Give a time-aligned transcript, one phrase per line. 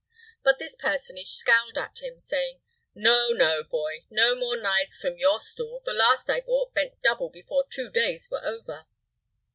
[0.43, 2.61] But this personage scowled at him, saying,
[2.95, 4.05] "No, no, boy.
[4.09, 5.83] No more knives from your stall.
[5.85, 8.87] The last I bought bent double before two days were over."